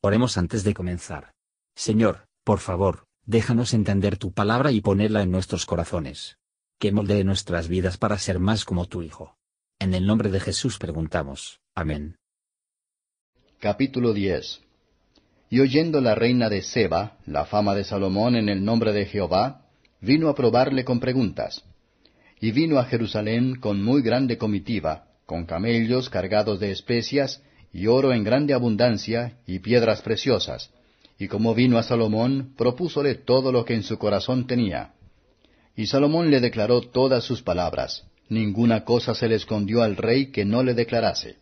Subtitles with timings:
[0.00, 1.32] Oremos antes de comenzar.
[1.74, 6.38] Señor, por favor, déjanos entender tu palabra y ponerla en nuestros corazones.
[6.78, 9.36] Que moldee nuestras vidas para ser más como tu Hijo.
[9.80, 11.60] En el nombre de Jesús preguntamos.
[11.74, 12.16] Amén.
[13.58, 14.60] Capítulo 10
[15.50, 19.66] Y oyendo la reina de Seba la fama de Salomón en el nombre de Jehová,
[20.00, 21.64] vino a probarle con preguntas.
[22.40, 27.42] Y vino a Jerusalén con muy grande comitiva, con camellos cargados de especias,
[27.78, 30.70] y oro en grande abundancia, y piedras preciosas.
[31.16, 34.94] Y como vino a Salomón, propúsole todo lo que en su corazón tenía.
[35.76, 38.04] Y Salomón le declaró todas sus palabras.
[38.28, 41.36] Ninguna cosa se le escondió al rey que no le declarase.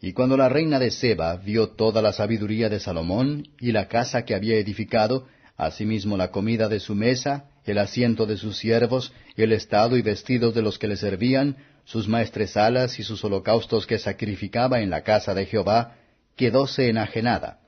[0.00, 4.24] Y cuando la reina de Seba vio toda la sabiduría de Salomón, y la casa
[4.24, 9.50] que había edificado, asimismo la comida de su mesa, el asiento de sus siervos, el
[9.50, 11.56] estado y vestidos de los que le servían,
[11.88, 15.96] sus maestresalas y sus holocaustos que sacrificaba en la casa de Jehová,
[16.36, 17.60] quedóse enajenada.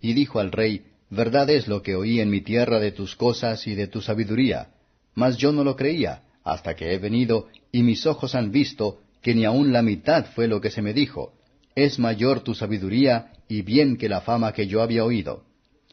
[0.00, 3.66] Y dijo al rey, Verdad es lo que oí en mi tierra de tus cosas
[3.66, 4.68] y de tu sabiduría,
[5.14, 9.34] mas yo no lo creía, hasta que he venido, y mis ojos han visto, que
[9.34, 11.34] ni aun la mitad fue lo que se me dijo.
[11.74, 15.44] Es mayor tu sabiduría, y bien que la fama que yo había oído.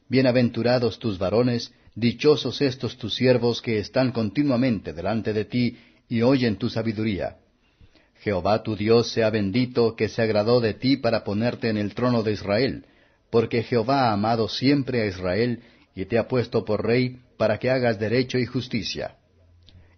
[0.08, 6.56] Bienaventurados tus varones, dichosos estos tus siervos que están continuamente delante de ti, y oyen
[6.56, 7.40] tu sabiduría
[8.24, 12.24] Jehová tu Dios sea bendito, que se agradó de ti para ponerte en el trono
[12.24, 12.86] de Israel,
[13.30, 15.60] porque Jehová ha amado siempre a Israel,
[15.94, 19.16] y te ha puesto por rey, para que hagas derecho y justicia.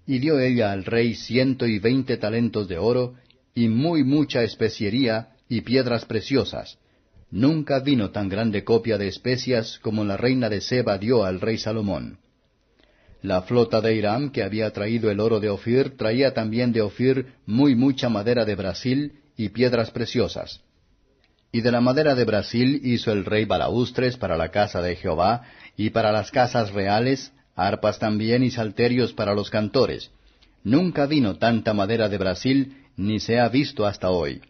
[0.08, 3.14] Y dio ella al rey ciento y veinte talentos de oro,
[3.53, 6.80] y muy mucha especiería, y piedras preciosas.
[7.30, 11.59] Nunca vino tan grande copia de especias como la reina de Seba dio al rey
[11.59, 12.18] Salomón.
[13.21, 17.33] La flota de Hiram, que había traído el oro de Ofir, traía también de Ofir
[17.45, 20.61] muy mucha madera de Brasil y piedras preciosas.
[21.52, 25.44] Y de la madera de Brasil hizo el rey balaustres para la casa de Jehová,
[25.77, 30.11] y para las casas reales, arpas también y salterios para los cantores.
[30.63, 34.41] Nunca vino tanta madera de Brasil, ni se ha visto hasta hoy.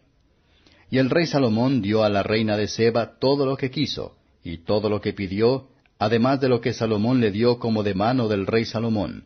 [0.90, 4.58] Y el rey Salomón dio a la reina de Seba todo lo que quiso, y
[4.58, 5.68] todo lo que pidió,
[5.98, 9.24] además de lo que Salomón le dio como de mano del rey Salomón.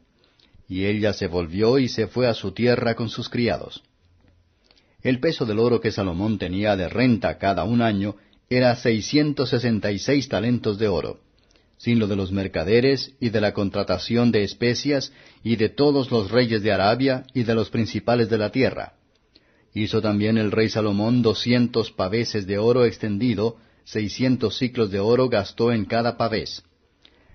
[0.69, 3.83] Y ella se volvió y se fue a su tierra con sus criados.
[5.03, 8.17] El peso del oro que Salomón tenía de renta cada un año
[8.49, 11.21] era seiscientos sesenta y seis talentos de oro,
[11.79, 16.31] sin lo de los mercaderes y de la contratación de especias y de todos los
[16.31, 18.95] reyes de Arabia y de los principales de la tierra.
[19.73, 25.73] Hizo también el rey Salomón doscientos paveses de oro extendido, seiscientos ciclos de oro gastó
[25.73, 26.63] en cada pavés.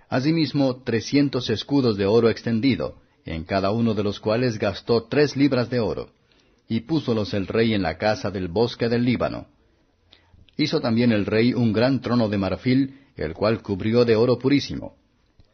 [0.09, 5.69] Asimismo, trescientos escudos de oro extendido, en cada uno de los cuales gastó tres libras
[5.69, 6.11] de oro,
[6.67, 9.47] y púsolos el rey en la casa del bosque del Líbano.
[10.57, 14.95] Hizo también el rey un gran trono de marfil, el cual cubrió de oro purísimo.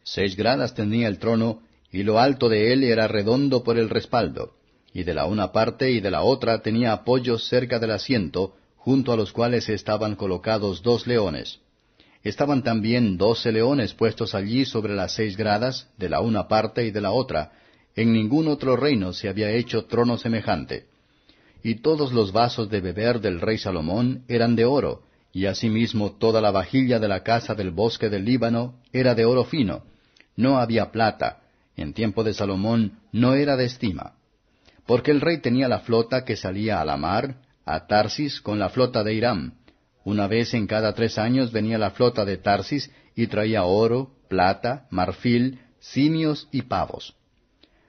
[0.04, 4.54] Seis gradas tenía el trono, y lo alto de él era redondo por el respaldo,
[4.92, 8.54] y de la una parte y de la otra tenía apoyos cerca del asiento,
[8.84, 11.60] junto a los cuales estaban colocados dos leones.
[12.24, 16.90] Estaban también doce leones puestos allí sobre las seis gradas, de la una parte y
[16.90, 17.52] de la otra.
[17.94, 20.86] En ningún otro reino se había hecho trono semejante.
[21.62, 26.40] Y todos los vasos de beber del rey Salomón eran de oro, y asimismo toda
[26.40, 29.84] la vajilla de la casa del bosque del Líbano era de oro fino.
[30.34, 31.38] No había plata.
[31.76, 34.14] En tiempo de Salomón no era de estima.
[34.86, 38.68] Porque el rey tenía la flota que salía a la mar, a Tarsis con la
[38.68, 39.54] flota de Hiram.
[40.04, 44.86] Una vez en cada tres años venía la flota de Tarsis y traía oro, plata,
[44.90, 47.14] marfil, simios y pavos.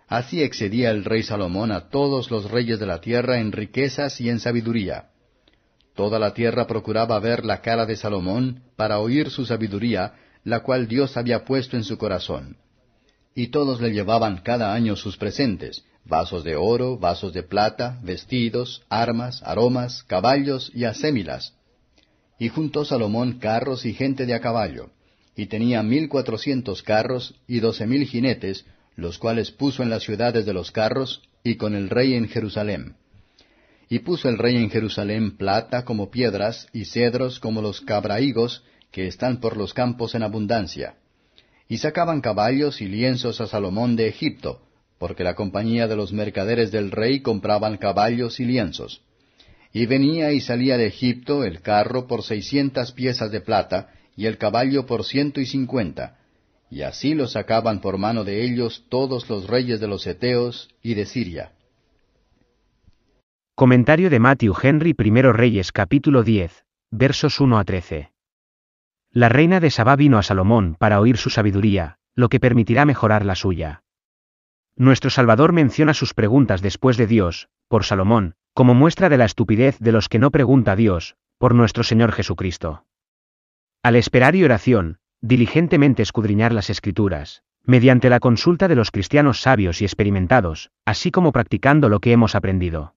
[0.07, 4.29] Así excedía el rey Salomón a todos los reyes de la tierra en riquezas y
[4.29, 5.09] en sabiduría.
[5.95, 10.13] Toda la tierra procuraba ver la cara de Salomón para oír su sabiduría,
[10.44, 12.57] la cual Dios había puesto en su corazón.
[13.35, 18.83] Y todos le llevaban cada año sus presentes, vasos de oro, vasos de plata, vestidos,
[18.89, 21.53] armas, aromas, caballos y asémilas.
[22.39, 24.89] Y juntó Salomón carros y gente de a caballo,
[25.35, 28.65] y tenía mil cuatrocientos carros y doce mil jinetes,
[28.95, 32.95] los cuales puso en las ciudades de los carros, y con el rey en Jerusalén.
[33.89, 39.07] Y puso el rey en Jerusalén plata como piedras, y cedros como los cabraigos, que
[39.07, 40.95] están por los campos en abundancia.
[41.67, 44.61] Y sacaban caballos y lienzos a Salomón de Egipto,
[45.03, 49.01] porque la compañía de los mercaderes del rey compraban caballos y lienzos.
[49.73, 54.38] Y venía y salía de Egipto el carro por seiscientas piezas de plata, y el
[54.38, 56.19] caballo por ciento y cincuenta,
[56.71, 60.94] y así lo sacaban por mano de ellos todos los reyes de los Eteos y
[60.94, 61.51] de Siria.
[63.56, 68.13] Comentario de Matthew Henry I Reyes capítulo 10, versos 1 a 13.
[69.11, 73.25] La reina de Sabá vino a Salomón para oír su sabiduría, lo que permitirá mejorar
[73.25, 73.82] la suya.
[74.75, 79.77] Nuestro Salvador menciona sus preguntas después de Dios, por Salomón, como muestra de la estupidez
[79.79, 82.85] de los que no pregunta a Dios, por nuestro Señor Jesucristo.
[83.83, 89.81] Al esperar y oración, diligentemente escudriñar las Escrituras, mediante la consulta de los cristianos sabios
[89.81, 92.95] y experimentados, así como practicando lo que hemos aprendido.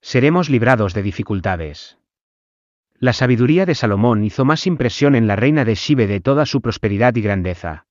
[0.00, 1.98] Seremos librados de dificultades.
[3.00, 6.60] La sabiduría de Salomón hizo más impresión en la reina de Shibe de toda su
[6.60, 7.87] prosperidad y grandeza.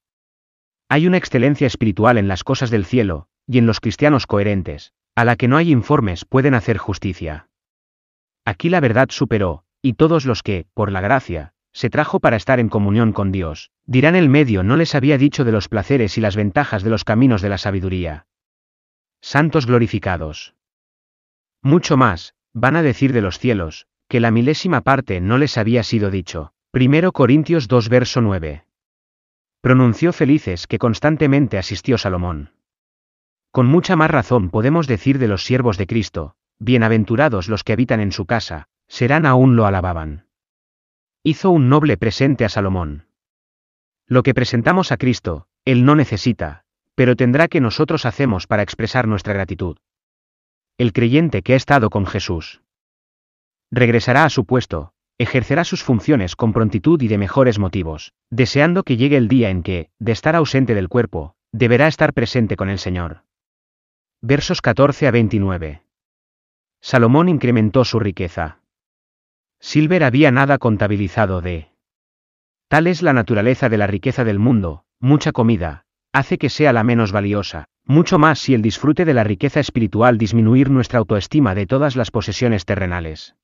[0.89, 5.25] Hay una excelencia espiritual en las cosas del cielo, y en los cristianos coherentes, a
[5.25, 7.49] la que no hay informes pueden hacer justicia.
[8.45, 12.59] Aquí la verdad superó, y todos los que, por la gracia, se trajo para estar
[12.59, 16.21] en comunión con Dios, dirán el medio no les había dicho de los placeres y
[16.21, 18.25] las ventajas de los caminos de la sabiduría.
[19.21, 20.55] Santos glorificados.
[21.61, 25.83] Mucho más, van a decir de los cielos, que la milésima parte no les había
[25.83, 26.53] sido dicho.
[26.71, 28.66] Primero Corintios 2 verso 9.
[29.61, 32.51] Pronunció felices que constantemente asistió Salomón.
[33.51, 37.99] Con mucha más razón podemos decir de los siervos de Cristo, bienaventurados los que habitan
[37.99, 40.27] en su casa, serán aún lo alababan
[41.27, 43.07] hizo un noble presente a Salomón.
[44.05, 46.63] Lo que presentamos a Cristo, Él no necesita,
[46.95, 49.75] pero tendrá que nosotros hacemos para expresar nuestra gratitud.
[50.77, 52.61] El creyente que ha estado con Jesús
[53.69, 58.97] regresará a su puesto, ejercerá sus funciones con prontitud y de mejores motivos, deseando que
[58.97, 62.79] llegue el día en que, de estar ausente del cuerpo, deberá estar presente con el
[62.79, 63.23] Señor.
[64.21, 65.83] Versos 14 a 29.
[66.81, 68.59] Salomón incrementó su riqueza.
[69.59, 71.69] Silver había nada contabilizado de.
[72.67, 76.83] Tal es la naturaleza de la riqueza del mundo, mucha comida, hace que sea la
[76.83, 81.65] menos valiosa, mucho más si el disfrute de la riqueza espiritual disminuir nuestra autoestima de
[81.65, 83.35] todas las posesiones terrenales.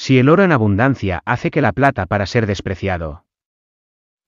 [0.00, 3.26] Si el oro en abundancia hace que la plata para ser despreciado.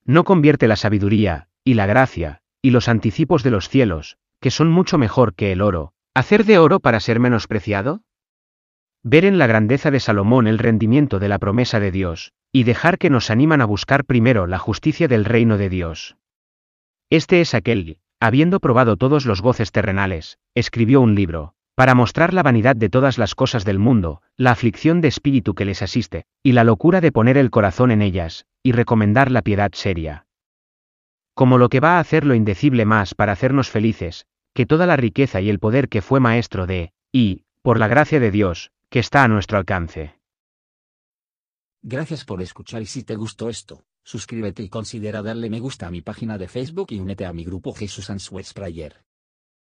[0.04, 4.70] No convierte la sabiduría, y la gracia, y los anticipos de los cielos, que son
[4.70, 8.02] mucho mejor que el oro, hacer de oro para ser menospreciado?
[9.02, 12.98] ver en la grandeza de Salomón el rendimiento de la promesa de Dios, y dejar
[12.98, 16.18] que nos animan a buscar primero la justicia del reino de Dios.
[17.08, 22.42] Este es aquel, habiendo probado todos los goces terrenales, escribió un libro, para mostrar la
[22.42, 26.52] vanidad de todas las cosas del mundo, la aflicción de espíritu que les asiste, y
[26.52, 30.26] la locura de poner el corazón en ellas, y recomendar la piedad seria.
[31.34, 34.96] Como lo que va a hacer lo indecible más para hacernos felices, que toda la
[34.96, 38.98] riqueza y el poder que fue maestro de, y, por la gracia de Dios, que
[38.98, 40.18] está a nuestro alcance.
[41.80, 45.90] Gracias por escuchar y si te gustó esto, suscríbete y considera darle me gusta a
[45.90, 49.02] mi página de Facebook y únete a mi grupo Jesús Answers Prayer.